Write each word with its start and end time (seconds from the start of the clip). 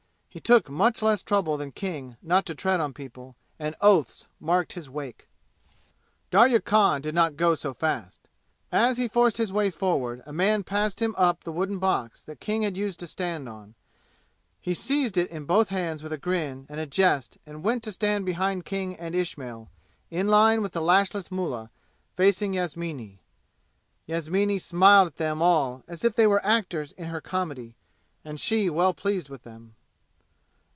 He 0.33 0.39
took 0.39 0.69
much 0.69 1.01
less 1.01 1.21
trouble 1.21 1.57
than 1.57 1.73
King 1.73 2.15
not 2.21 2.45
to 2.45 2.55
tread 2.55 2.79
on 2.79 2.93
people, 2.93 3.35
and 3.59 3.75
oaths' 3.81 4.29
marked 4.39 4.71
his 4.71 4.89
wake. 4.89 5.27
Darya 6.29 6.61
Khan 6.61 7.01
did 7.01 7.13
not 7.13 7.35
go 7.35 7.53
so 7.53 7.73
fast. 7.73 8.29
As 8.71 8.95
he 8.95 9.09
forced 9.09 9.35
his 9.35 9.51
way 9.51 9.69
forward 9.69 10.23
a 10.25 10.31
man 10.31 10.63
passed 10.63 11.01
him 11.01 11.13
up 11.17 11.43
the 11.43 11.51
wooden 11.51 11.79
box 11.79 12.23
that 12.23 12.39
King 12.39 12.61
had 12.61 12.77
used 12.77 13.01
to 13.01 13.07
stand 13.07 13.49
on; 13.49 13.75
he 14.61 14.73
seized 14.73 15.17
it 15.17 15.29
in 15.31 15.43
both 15.43 15.67
hands 15.67 16.01
with 16.01 16.13
a 16.13 16.17
grin 16.17 16.65
and 16.69 16.79
a 16.79 16.85
jest 16.85 17.37
and 17.45 17.61
went 17.61 17.83
to 17.83 17.91
stand 17.91 18.25
behind 18.25 18.63
King 18.63 18.95
and 18.95 19.13
Ismail, 19.13 19.69
in 20.09 20.29
line 20.29 20.61
with 20.61 20.71
the 20.71 20.81
lashless 20.81 21.29
mullah, 21.29 21.71
facing 22.15 22.53
Yasmini. 22.53 23.19
Yasmini 24.05 24.57
smiled 24.59 25.07
at 25.07 25.17
them 25.17 25.41
all 25.41 25.83
as 25.89 26.05
if 26.05 26.15
they 26.15 26.25
were 26.25 26.45
actors 26.45 26.93
in 26.93 27.09
her 27.09 27.19
comedy, 27.19 27.75
and 28.23 28.39
she 28.39 28.69
well 28.69 28.93
pleased 28.93 29.27
with 29.27 29.43
them. 29.43 29.75